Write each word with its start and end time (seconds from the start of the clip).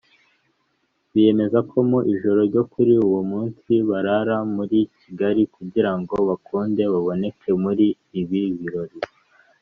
biyemeza 1.11 1.59
ko 1.69 1.77
mu 1.89 1.99
ijoro 2.13 2.39
ryo 2.49 2.63
kuri 2.71 2.93
uwo 3.07 3.21
munsi 3.31 3.71
barara 3.89 4.37
muri 4.55 4.79
Kigali 4.99 5.41
kugirango 5.55 6.15
bakunde 6.27 6.83
baboneke 6.93 7.49
muri 7.63 7.87
ibi 8.21 8.41
birori 8.59 8.97